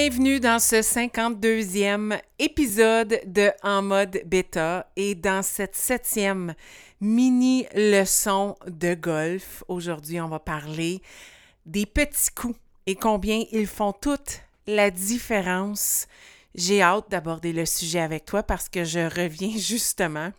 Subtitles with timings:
[0.00, 6.54] Bienvenue dans ce 52e épisode de En mode bêta et dans cette septième
[7.00, 9.64] mini leçon de golf.
[9.66, 11.02] Aujourd'hui, on va parler
[11.66, 16.06] des petits coups et combien ils font toute la différence.
[16.54, 20.30] J'ai hâte d'aborder le sujet avec toi parce que je reviens justement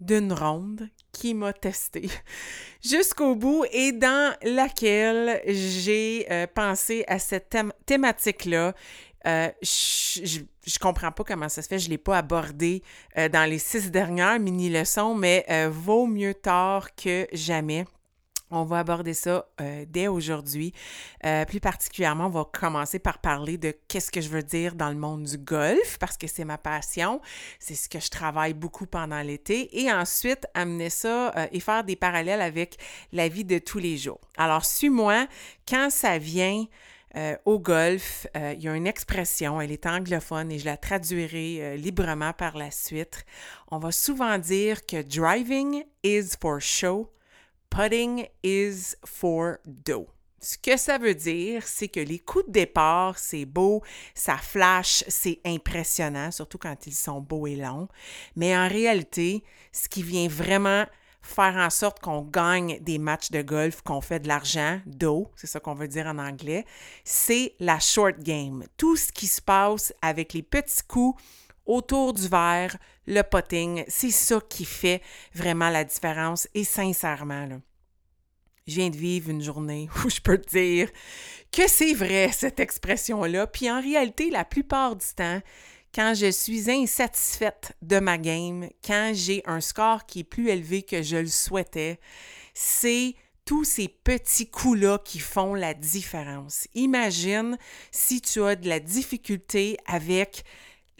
[0.00, 2.08] d'une ronde qui m'a testé
[2.84, 8.74] jusqu'au bout et dans laquelle j'ai euh, pensé à cette thématique-là.
[9.26, 12.82] Euh, je, je, comprends pas comment ça se fait, je l'ai pas abordé
[13.18, 17.84] euh, dans les six dernières mini-leçons, mais vaut mieux tard que jamais.
[18.52, 20.72] On va aborder ça euh, dès aujourd'hui.
[21.24, 24.88] Euh, plus particulièrement, on va commencer par parler de qu'est-ce que je veux dire dans
[24.88, 27.20] le monde du golf, parce que c'est ma passion,
[27.60, 31.84] c'est ce que je travaille beaucoup pendant l'été, et ensuite amener ça euh, et faire
[31.84, 32.76] des parallèles avec
[33.12, 34.20] la vie de tous les jours.
[34.36, 35.28] Alors, suis-moi,
[35.68, 36.66] quand ça vient
[37.44, 42.32] au golf, il y a une expression, elle est anglophone et je la traduirai librement
[42.32, 43.24] par la suite.
[43.72, 47.10] On va souvent dire que driving is for show
[47.70, 50.08] Putting is for dough.
[50.40, 53.82] Ce que ça veut dire, c'est que les coups de départ, c'est beau,
[54.14, 57.88] ça flash, c'est impressionnant, surtout quand ils sont beaux et longs.
[58.36, 60.84] Mais en réalité, ce qui vient vraiment
[61.22, 65.46] faire en sorte qu'on gagne des matchs de golf, qu'on fait de l'argent, d'eau, c'est
[65.46, 66.64] ça qu'on veut dire en anglais,
[67.04, 68.64] c'est la short game.
[68.78, 71.22] Tout ce qui se passe avec les petits coups
[71.66, 72.76] autour du verre,
[73.10, 75.02] le potting, c'est ça qui fait
[75.34, 76.48] vraiment la différence.
[76.54, 77.48] Et sincèrement,
[78.66, 80.88] je viens de vivre une journée où je peux te dire
[81.52, 83.48] que c'est vrai, cette expression-là.
[83.48, 85.40] Puis en réalité, la plupart du temps,
[85.92, 90.82] quand je suis insatisfaite de ma game, quand j'ai un score qui est plus élevé
[90.82, 91.98] que je le souhaitais,
[92.54, 96.68] c'est tous ces petits coups-là qui font la différence.
[96.74, 97.58] Imagine
[97.90, 100.44] si tu as de la difficulté avec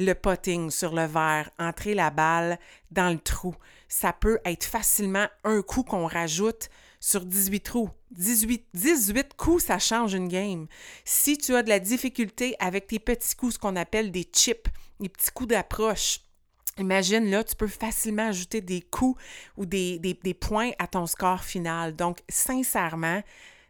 [0.01, 2.59] le potting sur le verre, entrer la balle
[2.91, 3.55] dans le trou.
[3.87, 7.91] Ça peut être facilement un coup qu'on rajoute sur 18 trous.
[8.13, 10.67] 18, 18 coups, ça change une game.
[11.05, 14.69] Si tu as de la difficulté avec tes petits coups, ce qu'on appelle des chips,
[14.99, 16.21] les petits coups d'approche,
[16.79, 19.21] Imagine, là, tu peux facilement ajouter des coups
[19.59, 20.01] ou des,
[20.41, 21.95] points à ton score final.
[21.95, 23.23] Donc, sincèrement,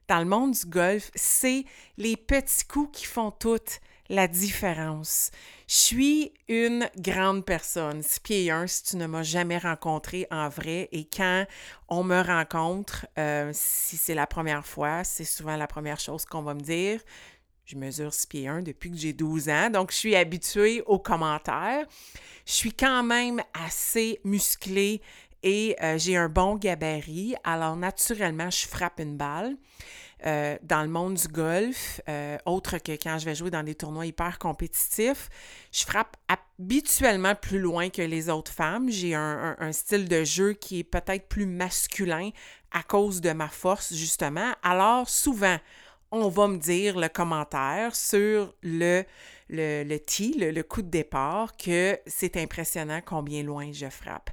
[0.07, 1.65] dans le monde du golf, c'est
[1.97, 5.31] les petits coups qui font toutes la différence.
[5.69, 10.48] Je suis une grande personne, six pieds un, si tu ne m'as jamais rencontré en
[10.48, 10.88] vrai.
[10.91, 11.47] Et quand
[11.88, 16.43] on me rencontre, euh, si c'est la première fois, c'est souvent la première chose qu'on
[16.43, 17.00] va me dire.
[17.65, 20.99] Je mesure 6 pieds 1 depuis que j'ai 12 ans, donc je suis habituée aux
[20.99, 21.87] commentaires.
[22.44, 25.00] Je suis quand même assez musclée
[25.44, 29.56] et euh, j'ai un bon gabarit, alors naturellement, je frappe une balle.
[30.26, 33.75] Euh, dans le monde du golf, euh, autre que quand je vais jouer dans des
[33.75, 35.31] tournois hyper compétitifs,
[35.72, 38.91] je frappe habituellement plus loin que les autres femmes.
[38.91, 42.31] J'ai un, style de jeu qui est peut-être plus masculin
[42.70, 44.53] à cause de ma force, justement.
[44.62, 45.56] Alors, souvent,
[46.10, 49.04] on va me dire le commentaire sur le,
[49.48, 54.28] le, le tee, le coup de départ, que c'est impressionnant combien loin je frappe.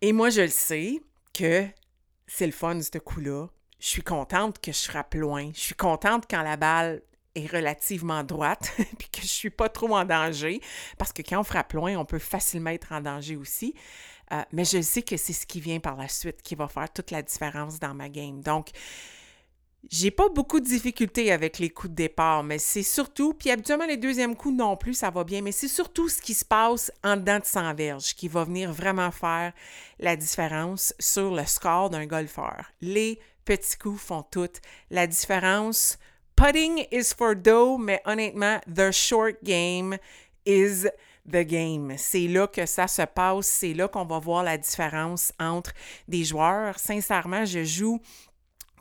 [0.00, 1.00] Et moi, je le sais
[1.32, 1.64] que
[2.26, 3.46] c'est le fun, ce coup-là
[3.84, 5.50] je suis contente que je frappe loin.
[5.52, 7.02] Je suis contente quand la balle
[7.34, 10.62] est relativement droite, puis que je suis pas trop en danger,
[10.96, 13.74] parce que quand on frappe loin, on peut facilement être en danger aussi.
[14.32, 16.90] Euh, mais je sais que c'est ce qui vient par la suite qui va faire
[16.90, 18.40] toute la différence dans ma game.
[18.40, 18.70] Donc,
[19.90, 23.84] j'ai pas beaucoup de difficultés avec les coups de départ, mais c'est surtout, puis habituellement
[23.84, 26.90] les deuxièmes coups non plus, ça va bien, mais c'est surtout ce qui se passe
[27.02, 29.52] en dedans de 100 verges qui va venir vraiment faire
[29.98, 32.72] la différence sur le score d'un golfeur.
[32.80, 34.60] Les petits coups font toute
[34.90, 35.98] la différence.
[36.36, 39.96] Putting is for dough, mais honnêtement, the short game
[40.44, 40.86] is
[41.26, 41.94] the game.
[41.96, 45.72] C'est là que ça se passe, c'est là qu'on va voir la différence entre
[46.08, 46.78] des joueurs.
[46.78, 48.00] Sincèrement, je joue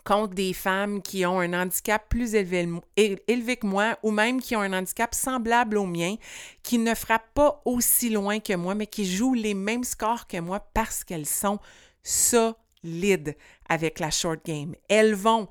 [0.03, 2.67] contre des femmes qui ont un handicap plus élevé,
[2.97, 6.15] élevé, que moi ou même qui ont un handicap semblable au mien,
[6.61, 10.37] qui ne frappent pas aussi loin que moi, mais qui jouent les mêmes scores que
[10.37, 11.59] moi parce qu'elles sont
[12.01, 13.35] solides solides
[13.69, 14.75] avec la short game.
[14.89, 15.47] Elles vont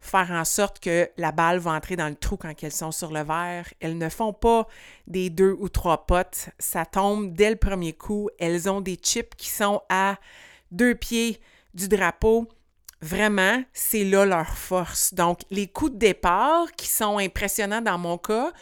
[0.00, 3.12] faire en sorte que la balle va entrer dans le trou quand elles sont sur
[3.12, 3.72] le verre.
[3.80, 4.66] Elles ne font pas
[5.06, 6.50] des deux ou trois potes.
[6.58, 8.28] Ça tombe dès le premier coup.
[8.38, 10.16] Elles ont des chips qui sont à
[10.70, 11.40] deux pieds
[11.72, 12.48] du drapeau.
[13.00, 15.14] Vraiment, c'est là leur force.
[15.14, 18.52] Donc, les coups de départ qui sont impressionnants dans mon cas,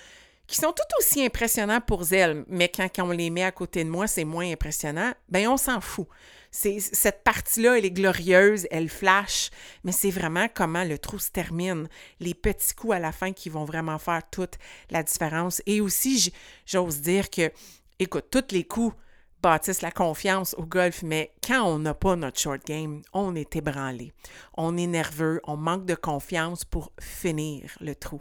[0.51, 3.89] qui sont tout aussi impressionnants pour elles, mais quand, on les met à côté de
[3.89, 6.09] moi, c'est moins impressionnant, ben on s'en fout.
[6.51, 9.51] Cette partie-là, elle est glorieuse, elle flash,
[9.85, 11.89] mais c'est vraiment comment le trou se termine,
[12.19, 14.55] les petits coups à la fin qui vont vraiment faire toute
[14.91, 15.63] la différence.
[15.67, 16.33] Et aussi,
[16.67, 17.53] j'ose dire que,
[18.01, 18.97] écoute, tous les coups
[19.41, 23.55] bâtissent la confiance au golf, mais quand on n'a pas notre short game, on est
[23.55, 24.13] ébranlé,
[24.57, 28.21] on est nerveux, on manque de confiance pour finir le trou.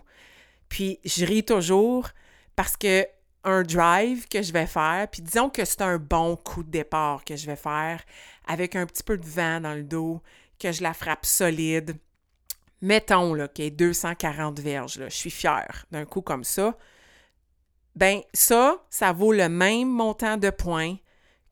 [0.70, 2.10] Puis je ris toujours
[2.56, 3.06] parce que
[3.44, 7.24] un drive que je vais faire, puis disons que c'est un bon coup de départ
[7.24, 8.04] que je vais faire
[8.48, 10.22] avec un petit peu de vent dans le dos,
[10.60, 11.96] que je la frappe solide.
[12.82, 16.78] Mettons là, qu'il y ait 240 verges, là, je suis fière d'un coup comme ça.
[17.96, 20.98] Ben ça, ça vaut le même montant de points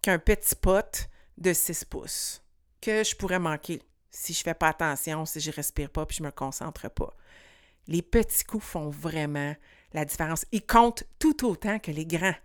[0.02, 2.42] qu'un petit pot de 6 pouces
[2.82, 6.24] que je pourrais manquer si je fais pas attention, si je respire pas puis je
[6.24, 7.16] me concentre pas.
[7.88, 9.56] Les petits coups font vraiment
[9.94, 10.46] la différence.
[10.52, 12.36] Ils comptent tout autant que les grands.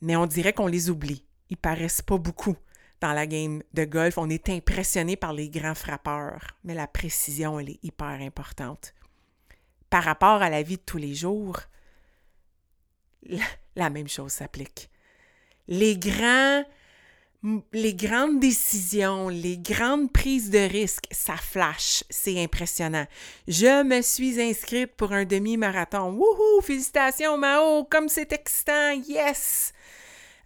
[0.00, 1.24] Mais on dirait qu'on les oublie.
[1.50, 2.56] Ils paraissent pas beaucoup
[3.00, 4.18] dans la game de golf.
[4.18, 8.94] On est impressionné par les grands frappeurs, mais la précision, elle est hyper importante.
[9.88, 11.60] Par rapport à la vie de tous les jours,
[13.76, 14.90] la même chose s'applique.
[15.66, 16.64] Les grands
[17.72, 23.06] les grandes décisions, les grandes prises de risques, ça flash, c'est impressionnant.
[23.48, 26.12] Je me suis inscrite pour un demi-marathon.
[26.12, 26.60] Wouhou!
[26.62, 27.84] Félicitations, Mao!
[27.84, 28.92] Comme c'est excitant!
[29.08, 29.72] Yes!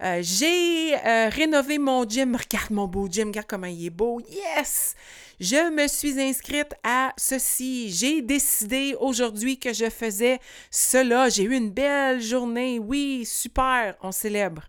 [0.03, 2.37] Euh, j'ai euh, rénové mon gym.
[2.37, 4.21] Regarde mon beau gym, regarde comment il est beau.
[4.31, 4.95] Yes!
[5.41, 7.91] Je me suis inscrite à ceci.
[7.91, 10.39] J'ai décidé aujourd'hui que je faisais
[10.71, 11.29] cela.
[11.29, 12.79] J'ai eu une belle journée.
[12.79, 13.97] Oui, super.
[14.01, 14.63] On célèbre.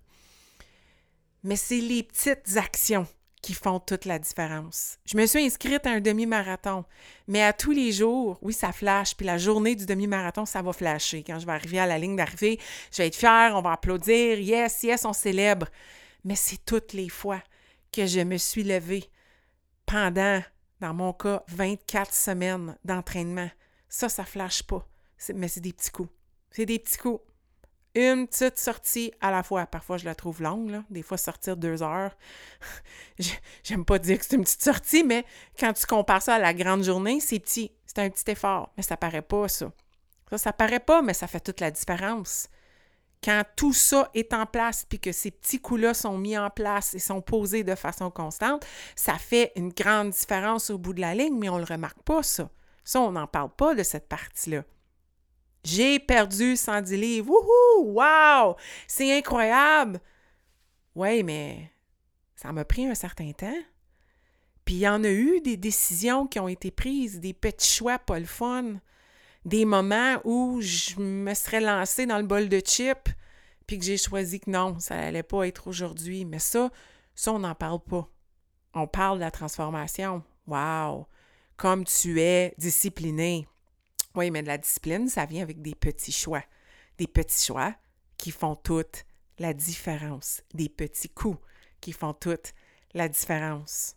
[1.46, 3.06] Mais c'est les petites actions
[3.44, 4.98] qui font toute la différence.
[5.06, 6.86] Je me suis inscrite à un demi-marathon,
[7.28, 10.74] mais à tous les jours, oui, ça flash, puis la journée du demi-marathon, ça va
[10.74, 11.24] flasher.
[11.24, 12.60] Quand je vais arriver à la ligne d'arrivée,
[12.92, 15.68] je vais être fière, on va applaudir, yes, yes, on célèbre.
[16.24, 17.44] Mais c'est toutes les fois
[17.94, 19.12] que je me suis levée
[19.86, 20.42] pendant,
[20.82, 23.52] dans mon cas, 24 semaines d'entraînement.
[23.88, 24.84] Ça, ça flash pas.
[25.36, 26.10] Mais c'est des petits coups.
[26.50, 27.22] C'est des petits coups
[27.96, 29.66] une petite sortie à la fois.
[29.66, 30.84] Parfois, je la trouve longue, là.
[30.90, 32.16] Des fois, sortir deux heures.
[33.64, 35.26] J'aime pas dire que c'est une petite sortie, mais
[35.60, 37.72] quand tu compares ça à la grande journée, c'est petit.
[37.86, 39.72] C'est un petit effort, mais ça paraît pas, ça.
[40.30, 42.50] Ça, ça paraît pas, mais ça fait toute la différence.
[43.24, 46.94] Quand tout ça est en place, puis que ces petits coups-là sont mis en place
[46.94, 48.66] et sont posés de façon constante,
[48.96, 52.22] ça fait une grande différence au bout de la ligne, mais on le remarque pas,
[52.22, 52.50] ça.
[52.84, 54.64] Ça, on n'en parle pas de cette partie-là.
[55.66, 57.32] J'ai perdu 110 livres.
[57.32, 58.00] Wouhou!
[58.00, 58.56] Wow!
[58.88, 60.00] C'est incroyable!
[60.94, 61.72] Oui, mais
[62.36, 63.58] ça m'a pris un certain temps.
[64.64, 67.98] Puis il y en a eu des décisions qui ont été prises, des petits choix
[67.98, 68.76] pas le fun,
[69.44, 73.10] des moments où je me serais lancée dans le bol de chips,
[73.66, 76.26] puis que j'ai choisi que non, ça n'allait pas être aujourd'hui.
[76.26, 76.70] Mais ça,
[77.16, 78.08] ça, on n'en parle pas.
[78.76, 80.24] On parle de la transformation.
[80.46, 81.08] Wow!
[81.58, 83.48] Comme tu es discipliné.
[84.16, 86.44] Oui, mais de la discipline, ça vient avec des petits choix.
[86.98, 87.76] Des petits choix
[88.18, 89.06] qui font toute
[89.40, 90.42] la différence.
[90.54, 91.40] Des petits coups
[91.82, 92.54] qui font toute
[92.94, 93.96] la différence.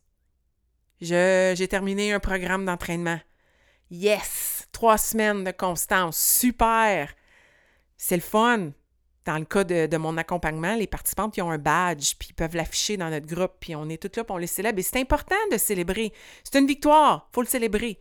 [1.01, 3.21] j'ai terminé un programme d'entraînement.
[3.91, 4.69] Yes!
[4.73, 6.19] Trois semaines de constance.
[6.19, 7.15] Super!
[7.97, 8.73] C'est le fun.
[9.25, 12.57] Dans le cas de, mon accompagnement, les participants qui ont un badge, puis ils peuvent
[12.57, 14.79] l'afficher dans notre groupe, puis on est tous là, puis on les célèbre.
[14.79, 16.13] Et c'est important de célébrer.
[16.43, 17.29] C'est une victoire.
[17.31, 17.99] Il faut le célébrer.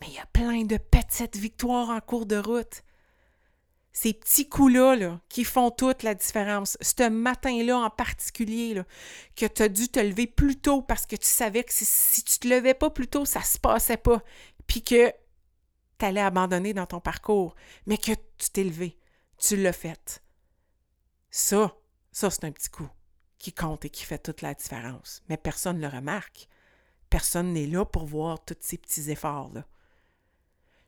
[0.00, 2.82] Mais il y a plein de petites victoires en cours de route.
[3.92, 6.78] Ces petits coups-là qui font toute la différence.
[6.80, 8.80] Ce matin-là en particulier,
[9.36, 12.32] que tu as dû te lever plus tôt parce que tu savais que si, tu
[12.32, 14.22] tu te levais pas plus tôt, ça se passait pas.
[14.66, 15.12] Puis que
[15.98, 17.54] tu allais abandonner dans ton parcours,
[17.86, 18.98] mais que tu t'es levé.
[19.38, 20.22] Tu l'as fait.
[21.30, 21.76] Ça,
[22.12, 22.88] ça, c'est un petit coup
[23.38, 25.22] qui compte et qui fait toute la différence.
[25.28, 26.48] Mais personne ne le remarque.
[27.08, 29.64] Personne n'est là pour voir tous ces petits efforts-là.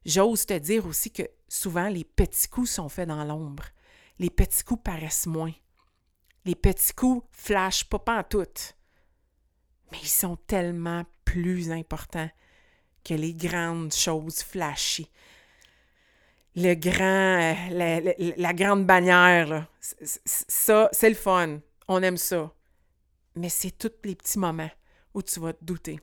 [0.04, 3.64] J'ose te dire aussi que souvent les petits coups sont faits dans l'ombre.
[4.18, 5.52] Les petits coups paraissent moins.
[6.44, 8.46] Les petits coups flashent pas en tout.
[9.92, 12.30] Mais ils sont tellement plus importants
[13.04, 15.08] que les grandes choses flashy.
[16.54, 21.60] Le grand, euh, la, grande bannière, ça, c'est le fun.
[21.88, 22.52] On aime ça.
[23.36, 24.70] Mais c'est tous les petits moments
[25.14, 26.00] où tu vas te douter.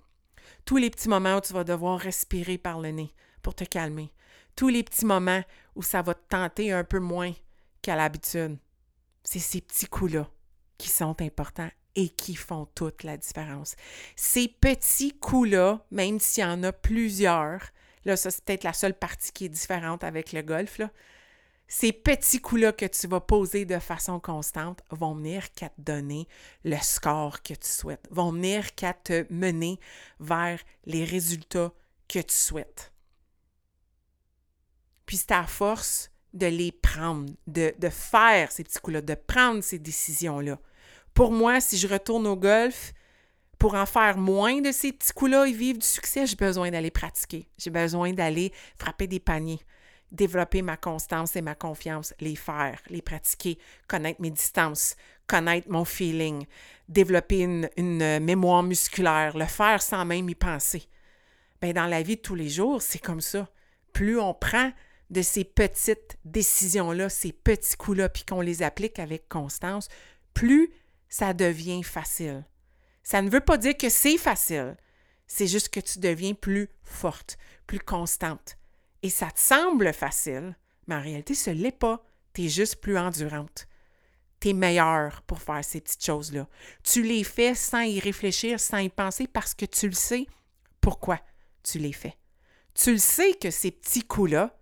[0.66, 4.12] Tous les petits moments où tu vas devoir respirer par le nez pour te calmer.
[4.56, 5.44] Tous les petits moments
[5.76, 7.34] où ça va te tenter un peu moins
[7.82, 8.58] qu'à l'habitude.
[9.24, 10.30] C'est ces petits coups-là
[10.78, 13.76] qui sont importants et qui font toute la différence.
[14.16, 17.62] Ces petits coups-là, même s'il y en a plusieurs,
[18.06, 20.80] là, ça c'est peut-être la seule partie qui est différente avec le golf,
[21.72, 26.28] ces petits coups-là que tu vas poser de façon constante vont venir qu'à te donner
[26.64, 29.80] le score que tu souhaites, vont venir qu'à te mener
[30.20, 31.72] vers les résultats
[32.08, 32.92] que tu souhaites.
[35.10, 39.64] Puis c'est à force de les prendre, de, de faire ces petits coups-là, de prendre
[39.64, 40.60] ces décisions-là.
[41.16, 42.94] Pour moi, si je retourne au golf,
[43.58, 46.92] pour en faire moins de ces petits coups-là et vivre du succès, j'ai besoin d'aller
[46.92, 47.50] pratiquer.
[47.58, 49.60] J'ai besoin d'aller frapper des paniers
[50.12, 55.86] développer ma constance et ma confiance, les faire, les pratiquer, connaître mes distances, connaître mon
[55.86, 56.46] feeling,
[56.88, 60.88] développer une, mémoire musculaire, le faire sans même y penser.
[61.62, 63.48] Bien, dans la vie de tous les jours, c'est comme ça.
[63.94, 64.72] Plus on prend
[65.10, 69.88] de ces petites décisions-là, ces petits coups-là, puis qu'on les applique avec constance,
[70.34, 70.72] plus
[71.08, 72.46] ça devient facile.
[73.04, 74.78] Ça ne veut pas dire que c'est facile,
[75.26, 78.58] c'est juste que tu deviens plus forte, plus constante,
[79.02, 80.56] et ça te semble facile,
[80.88, 82.04] mais en réalité, ce n'est pas.
[82.34, 83.68] Tu es juste plus endurante.
[84.40, 86.48] Tu es meilleure pour faire ces petites choses-là.
[86.84, 90.26] Tu les fais sans y réfléchir, sans y penser, parce que tu le sais
[90.82, 91.20] pourquoi
[91.64, 92.18] tu les fais.
[92.74, 94.59] Tu le sais que ces petits coups-là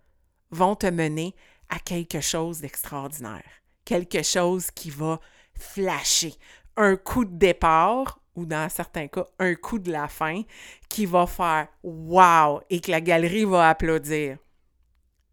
[0.50, 1.34] vont te mener
[1.68, 5.20] à quelque chose d'extraordinaire, quelque chose qui va
[5.54, 6.34] flasher,
[6.76, 10.42] un coup de départ ou dans certains cas, un coup de la fin
[10.88, 12.60] qui va faire Wow!
[12.70, 14.38] et que la galerie va applaudir.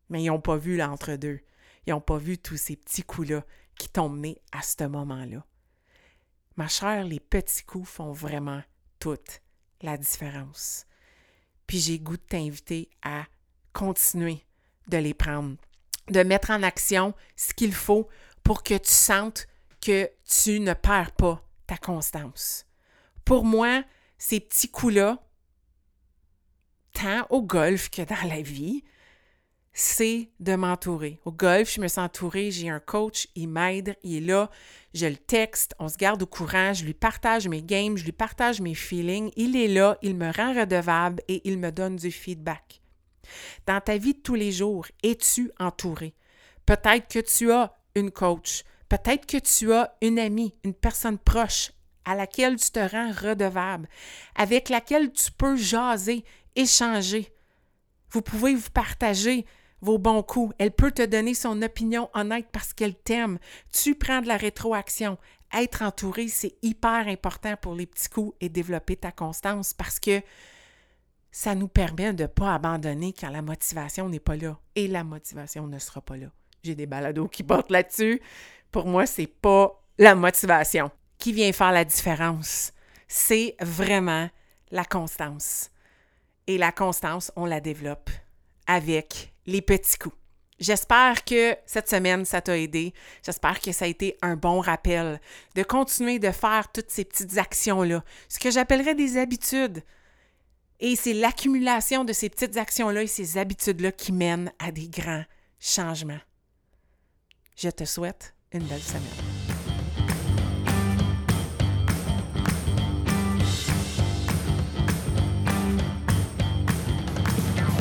[0.10, 1.40] Mais ils n'ont pas vu l'entre-deux.
[1.86, 3.44] Ils n'ont pas vu tous ces petits coups-là
[3.78, 5.46] qui t'ont mené à ce moment-là.
[6.58, 8.64] Ma chère, les petits coups font vraiment
[9.00, 9.42] toute
[9.82, 10.86] la différence.
[11.68, 13.26] Puis j'ai goût de t'inviter à
[13.74, 14.46] continuer
[14.88, 15.56] de les prendre,
[16.10, 18.08] de mettre en action ce qu'il faut
[18.44, 19.48] pour que tu sentes
[19.82, 22.66] que tu ne perds pas ta constance.
[23.24, 23.84] Pour moi,
[24.18, 25.20] ces petits coups-là,
[26.94, 28.84] tant au golf que dans la vie,
[29.78, 31.20] c'est de m'entourer.
[31.26, 34.50] Au golf, je me sens entourée, j'ai un coach, il m'aide, il est là,
[34.94, 38.14] je le texte, on se garde au courant, je lui partage mes games, je lui
[38.14, 42.10] partage mes feelings, il est là, il me rend redevable et il me donne du
[42.10, 42.82] feedback.
[43.66, 46.14] Dans ta vie de tous les jours, es-tu entouré?
[46.66, 51.72] Peut-être que tu as une coach, peut-être que tu as une amie, une personne proche
[52.06, 53.88] à laquelle tu te rends redevable,
[54.36, 56.24] avec laquelle tu peux jaser,
[56.56, 57.34] échanger.
[58.12, 59.46] Vous pouvez vous partager
[59.82, 60.54] vos bons coups.
[60.58, 63.40] Elle peut te donner son opinion honnête parce qu'elle t'aime.
[63.72, 65.18] Tu prends de la rétroaction.
[65.54, 70.22] Être entouré, c'est hyper important pour les petits coups et développer ta constance parce que
[71.36, 74.58] ça nous permet de ne pas abandonner quand la motivation n'est pas là.
[74.74, 76.28] Et la motivation ne sera pas là.
[76.64, 78.22] J'ai des balados qui portent là-dessus.
[78.72, 82.72] Pour moi, c'est pas la motivation qui vient faire la différence.
[83.10, 84.30] C'est vraiment
[84.72, 85.72] la constance.
[86.48, 88.10] Et la constance, on la développe
[88.66, 90.16] avec les petits coups.
[90.58, 92.94] J'espère que cette semaine, ça t'a aidé.
[93.26, 95.20] J'espère que ça a été un bon rappel
[95.54, 99.84] de continuer de faire toutes ces petites actions-là, ce que j'appellerais des habitudes.
[100.80, 105.24] Et c'est l'accumulation de ces petites actions-là et ces habitudes-là qui mènent à des grands
[105.60, 106.20] changements.
[107.58, 109.04] Je te souhaite une belle semaine.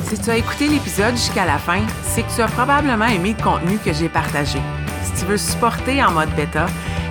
[0.07, 3.43] Si tu as écouté l'épisode jusqu'à la fin, c'est que tu as probablement aimé le
[3.43, 4.59] contenu que j'ai partagé.
[5.03, 6.67] Si tu veux supporter en mode bêta,